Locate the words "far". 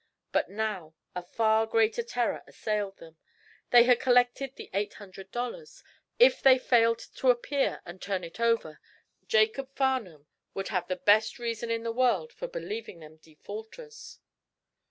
1.21-1.67